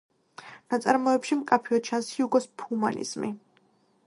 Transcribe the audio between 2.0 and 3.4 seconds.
ჰიუგოს ჰუმანიზმი.